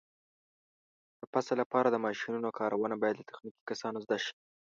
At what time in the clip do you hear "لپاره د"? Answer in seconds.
1.63-1.97